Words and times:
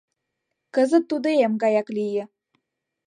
Кызыт 0.75 1.03
тудо 1.11 1.29
эм 1.45 1.53
гаяк 1.61 1.87
лие. 1.95 2.23